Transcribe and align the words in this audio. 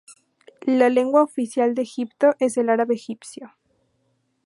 La 0.65 0.89
lengua 0.89 1.21
oficial 1.21 1.75
de 1.75 1.83
Egipto 1.83 2.33
es 2.39 2.57
el 2.57 2.69
árabe-egipcio. 2.69 3.51